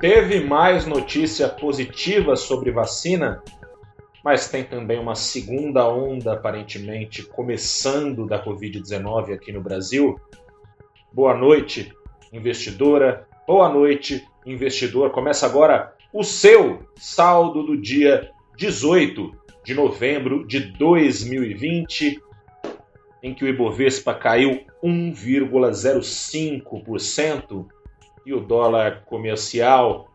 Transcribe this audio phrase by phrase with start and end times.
[0.00, 3.42] Teve mais notícia positiva sobre vacina,
[4.24, 10.18] mas tem também uma segunda onda aparentemente começando da Covid-19 aqui no Brasil.
[11.12, 11.92] Boa noite,
[12.32, 13.28] investidora.
[13.46, 15.10] Boa noite, investidor.
[15.10, 22.18] Começa agora o seu saldo do dia 18 de novembro de 2020,
[23.22, 27.66] em que o Ibovespa caiu 1,05%
[28.30, 30.08] e o dólar comercial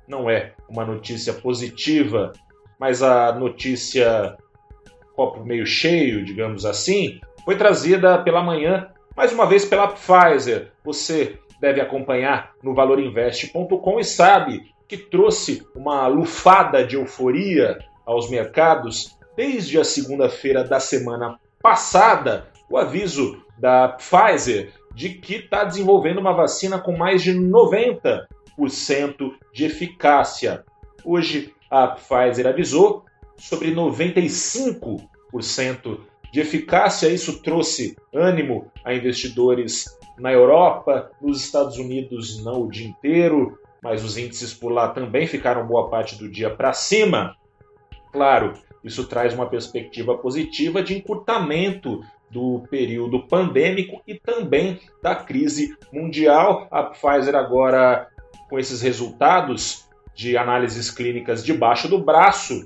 [0.08, 2.32] não é uma notícia positiva,
[2.80, 4.38] mas a notícia
[5.16, 10.72] copo meio cheio, digamos assim, foi trazida pela manhã, mais uma vez pela Pfizer.
[10.84, 19.18] Você deve acompanhar no valorinvest.com e sabe que trouxe uma lufada de euforia aos mercados
[19.36, 26.34] desde a segunda-feira da semana passada o aviso da Pfizer de que está desenvolvendo uma
[26.34, 28.26] vacina com mais de 90%
[29.54, 30.64] de eficácia.
[31.04, 33.06] Hoje a Pfizer avisou
[33.38, 36.00] sobre 95%
[36.32, 37.08] de eficácia.
[37.08, 39.86] Isso trouxe ânimo a investidores
[40.18, 45.28] na Europa, nos Estados Unidos não o dia inteiro, mas os índices por lá também
[45.28, 47.36] ficaram boa parte do dia para cima.
[48.12, 48.54] Claro,
[48.84, 56.68] isso traz uma perspectiva positiva de encurtamento do período pandêmico e também da crise mundial.
[56.72, 58.08] A Pfizer agora
[58.50, 62.66] com esses resultados de análises clínicas debaixo do braço,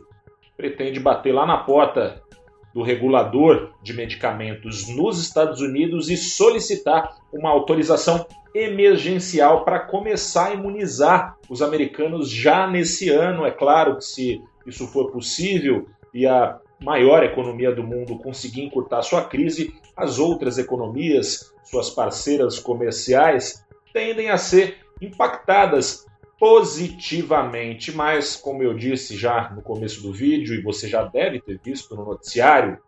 [0.55, 2.21] pretende bater lá na porta
[2.73, 10.53] do regulador de medicamentos nos Estados Unidos e solicitar uma autorização emergencial para começar a
[10.53, 13.45] imunizar os americanos já nesse ano.
[13.45, 19.01] É claro que se isso for possível e a maior economia do mundo conseguir encurtar
[19.01, 26.05] sua crise, as outras economias, suas parceiras comerciais, tendem a ser impactadas
[26.39, 31.59] positivamente, mas como eu disse já no começo do vídeo e você já deve ter
[31.61, 32.79] visto no noticiário,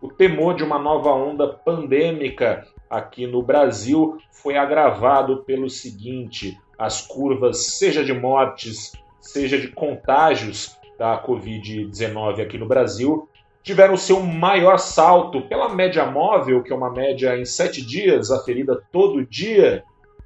[0.00, 7.06] o temor de uma nova onda pandêmica aqui no Brasil foi agravado pelo seguinte: as
[7.06, 13.28] curvas, seja de mortes, seja de contágios da Covid-19 aqui no Brasil,
[13.62, 18.82] tiveram seu maior salto pela média móvel, que é uma média em sete dias, aferida
[18.92, 19.82] todo dia.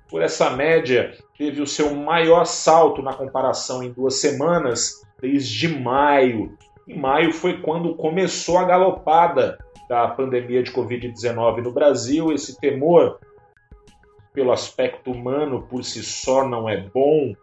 [0.08, 6.56] Por essa média, teve o seu maior salto na comparação em duas semanas, desde maio.
[6.86, 12.32] Em maio foi quando começou a galopada da pandemia de Covid-19 no Brasil.
[12.32, 13.20] Esse temor,
[14.32, 17.34] pelo aspecto humano por si só, não é bom.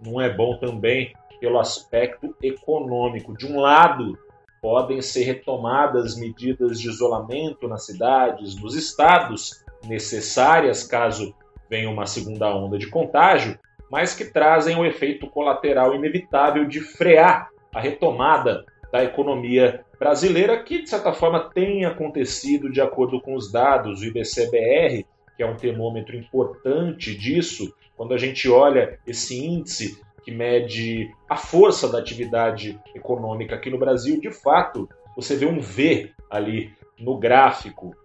[0.00, 3.36] Não é bom também pelo aspecto econômico.
[3.36, 4.18] De um lado,
[4.62, 11.34] podem ser retomadas medidas de isolamento nas cidades, nos estados, necessárias caso
[11.74, 13.58] venha uma segunda onda de contágio,
[13.90, 20.82] mas que trazem o efeito colateral inevitável de frear a retomada da economia brasileira, que
[20.82, 25.04] de certa forma tem acontecido de acordo com os dados do IBCBR,
[25.36, 31.36] que é um termômetro importante disso, quando a gente olha esse índice que mede a
[31.36, 37.18] força da atividade econômica aqui no Brasil, de fato, você vê um V ali no
[37.18, 37.96] gráfico.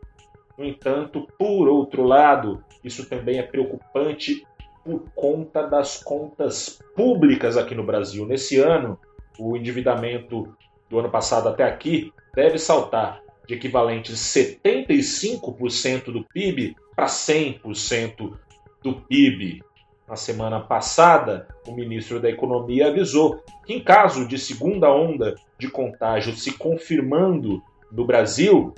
[0.58, 4.46] No entanto, por outro lado, isso também é preocupante
[4.84, 8.26] por conta das contas públicas aqui no Brasil.
[8.26, 9.00] Nesse ano,
[9.38, 10.56] o endividamento
[10.90, 18.34] do ano passado até aqui deve saltar de equivalentes 75% do PIB para 100%
[18.82, 19.64] do PIB.
[20.08, 25.70] Na semana passada, o ministro da Economia avisou que, em caso de segunda onda de
[25.70, 27.62] contágio se confirmando
[27.92, 28.74] no Brasil,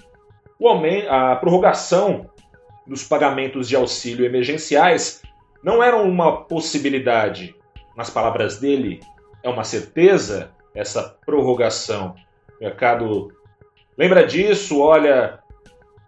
[1.10, 2.30] a prorrogação
[2.86, 5.22] dos pagamentos de auxílio emergenciais
[5.64, 7.56] não era uma possibilidade.
[7.96, 9.00] Nas palavras dele,
[9.44, 12.16] é uma certeza essa prorrogação.
[12.60, 13.32] O mercado
[13.98, 15.40] lembra disso, olha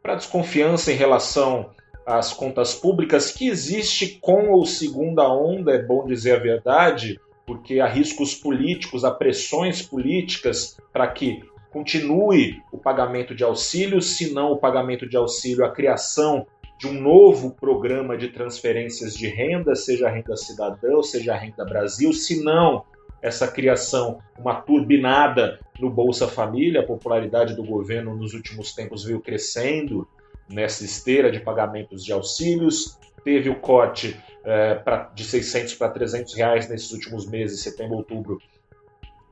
[0.02, 1.70] para a desconfiança em relação
[2.06, 7.80] as contas públicas que existe com ou segunda onda, é bom dizer a verdade, porque
[7.80, 11.42] há riscos políticos, há pressões políticas para que
[11.72, 16.46] continue o pagamento de auxílio, se não o pagamento de auxílio, a criação
[16.84, 21.64] de um novo programa de transferências de renda, seja a renda cidadã, seja a renda
[21.64, 22.84] Brasil, se não
[23.22, 29.22] essa criação, uma turbinada no Bolsa Família, a popularidade do governo nos últimos tempos veio
[29.22, 30.06] crescendo
[30.50, 36.34] nessa esteira de pagamentos de auxílios, teve o corte é, pra, de 600 para 300
[36.34, 38.40] reais nesses últimos meses, setembro, outubro,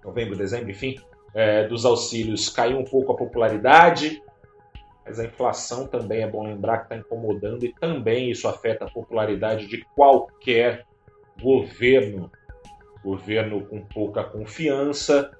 [0.06, 0.96] novembro, dezembro, enfim,
[1.34, 4.22] é, dos auxílios, caiu um pouco a popularidade,
[5.06, 8.90] mas a inflação também é bom lembrar que está incomodando e também isso afeta a
[8.90, 10.86] popularidade de qualquer
[11.42, 12.32] governo.
[13.04, 15.32] Governo com pouca confiança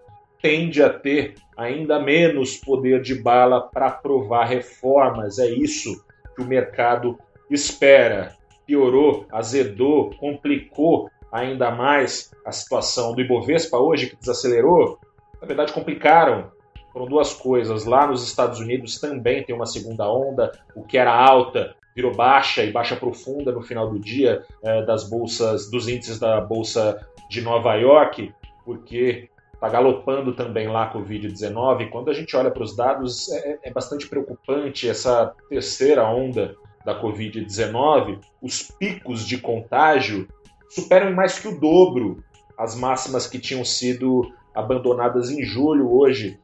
[0.42, 5.38] tende a ter ainda menos poder de bala para aprovar reformas.
[5.38, 6.04] É isso
[6.36, 7.20] que o mercado
[7.50, 8.36] espera.
[8.66, 15.00] Piorou, azedou, complicou ainda mais a situação do Ibovespa hoje, que desacelerou.
[15.40, 16.52] Na verdade, complicaram
[16.92, 17.86] foram duas coisas.
[17.86, 22.64] Lá nos Estados Unidos também tem uma segunda onda, o que era alta virou baixa
[22.64, 27.42] e baixa profunda no final do dia é, das bolsas, dos índices da bolsa de
[27.42, 28.34] Nova York,
[28.64, 31.90] porque está galopando também lá a Covid-19.
[31.90, 36.56] Quando a gente olha para os dados, é, é bastante preocupante essa terceira onda
[36.86, 38.20] da Covid-19.
[38.42, 40.28] Os picos de contágio
[40.70, 42.24] superam mais que o dobro
[42.58, 45.92] as máximas que tinham sido abandonadas em julho.
[45.92, 46.40] Hoje,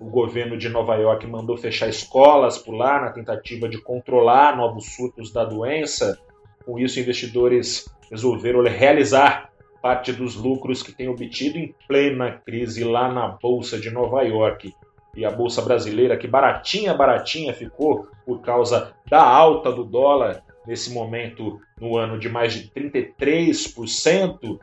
[0.00, 4.94] o governo de Nova York mandou fechar escolas por lá na tentativa de controlar novos
[4.94, 6.18] surtos da doença.
[6.64, 9.50] Com isso, investidores resolveram realizar
[9.82, 14.74] parte dos lucros que têm obtido em plena crise lá na Bolsa de Nova York.
[15.16, 20.92] E a Bolsa brasileira, que baratinha, baratinha ficou por causa da alta do dólar, nesse
[20.92, 24.60] momento, no ano de mais de 33%,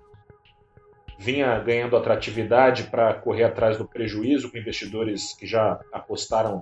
[1.18, 6.62] vinha ganhando atratividade para correr atrás do prejuízo com investidores que já apostaram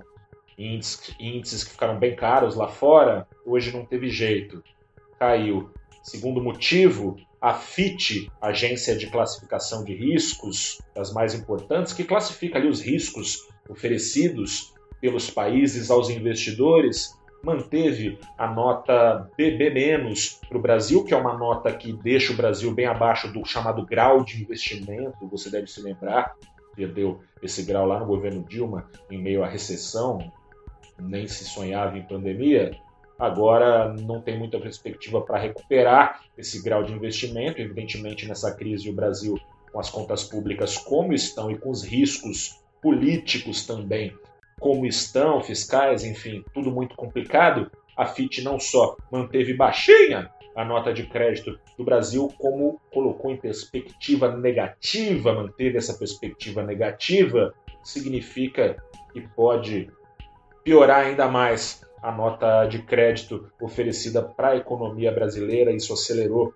[0.56, 0.80] em
[1.18, 4.62] índices, que ficaram bem caros lá fora, hoje não teve jeito,
[5.18, 5.70] caiu.
[6.02, 12.68] Segundo motivo, a FIT, Agência de Classificação de Riscos, das mais importantes, que classifica ali
[12.68, 19.94] os riscos oferecidos pelos países aos investidores, manteve a nota BB-
[20.48, 23.84] para o Brasil, que é uma nota que deixa o Brasil bem abaixo do chamado
[23.84, 25.28] grau de investimento.
[25.28, 26.34] Você deve se lembrar,
[26.74, 30.18] perdeu esse grau lá no governo Dilma, em meio à recessão,
[30.98, 32.76] nem se sonhava em pandemia.
[33.18, 37.60] Agora não tem muita perspectiva para recuperar esse grau de investimento.
[37.60, 39.38] Evidentemente, nessa crise, o Brasil,
[39.72, 44.12] com as contas públicas como estão e com os riscos políticos também
[44.58, 50.92] como estão, fiscais, enfim, tudo muito complicado, a FIT não só manteve baixinha a nota
[50.92, 57.52] de crédito do Brasil, como colocou em perspectiva negativa, manteve essa perspectiva negativa,
[57.82, 58.76] significa
[59.12, 59.90] que pode
[60.62, 65.72] piorar ainda mais a nota de crédito oferecida para a economia brasileira.
[65.72, 66.54] Isso acelerou,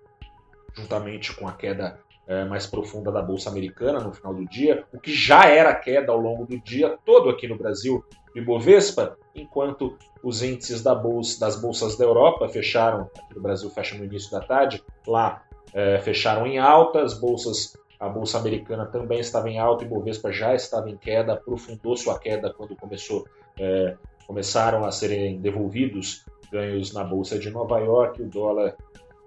[0.73, 4.99] juntamente com a queda é, mais profunda da Bolsa Americana no final do dia, o
[4.99, 9.97] que já era queda ao longo do dia todo aqui no Brasil do Ibovespa, enquanto
[10.23, 14.29] os índices da bolsa, das bolsas da Europa fecharam, aqui no Brasil fecha no início
[14.29, 15.41] da tarde, lá
[15.73, 20.31] é, fecharam em alta, as bolsas, a Bolsa Americana também estava em alta, o Ibovespa
[20.31, 23.25] já estava em queda, aprofundou sua queda quando começou,
[23.57, 23.97] é,
[24.27, 28.75] começaram a serem devolvidos ganhos na Bolsa de Nova York, o dólar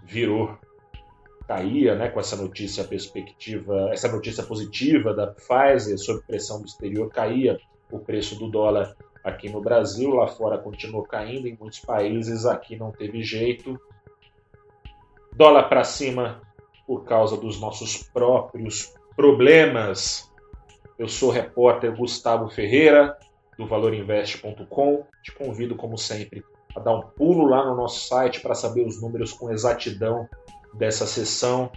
[0.05, 0.57] virou
[1.53, 7.11] caía, né, com essa notícia perspectiva, essa notícia positiva da Pfizer sob pressão do exterior,
[7.11, 12.47] caía o preço do dólar aqui no Brasil, lá fora continuou caindo, em muitos países
[12.47, 13.79] aqui não teve jeito.
[15.35, 16.41] Dólar para cima
[16.87, 20.31] por causa dos nossos próprios problemas.
[20.99, 23.17] Eu sou o repórter Gustavo Ferreira,
[23.59, 25.05] do valorinvest.com.
[25.23, 26.43] Te convido, como sempre,
[26.75, 30.27] a dar um pulo lá no nosso site para saber os números com exatidão
[30.73, 31.71] dessa sessão.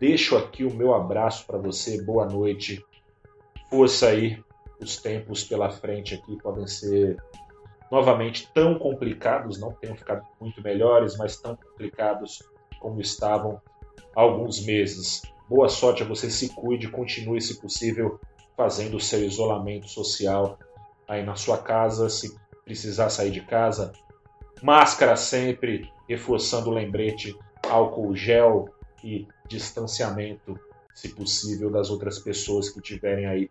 [0.00, 2.84] Deixo aqui o meu abraço para você, boa noite,
[3.70, 4.42] força aí.
[4.80, 7.16] Os tempos pela frente aqui podem ser
[7.88, 12.42] novamente tão complicados, não tenham ficado muito melhores, mas tão complicados
[12.80, 13.60] como estavam
[14.16, 15.22] há alguns meses.
[15.48, 18.18] Boa sorte a você, se cuide, continue, se possível,
[18.56, 20.58] fazendo o seu isolamento social
[21.06, 22.34] aí na sua casa, se
[22.64, 23.92] precisar sair de casa.
[24.62, 27.36] Máscara sempre, reforçando o lembrete
[27.72, 28.68] álcool gel
[29.02, 30.58] e distanciamento,
[30.94, 33.50] se possível, das outras pessoas que tiverem aí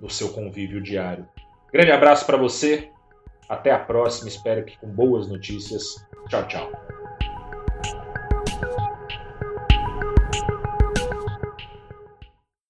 [0.00, 1.28] no seu convívio diário.
[1.72, 2.90] Grande abraço para você,
[3.48, 5.84] até a próxima, espero que com boas notícias.
[6.28, 7.01] Tchau, tchau.